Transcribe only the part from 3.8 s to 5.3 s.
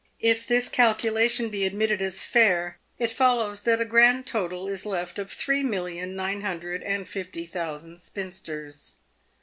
grand total is left